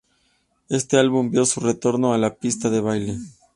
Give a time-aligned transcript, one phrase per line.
[0.69, 3.19] Este álbum vio su retorno a la pistas de baile.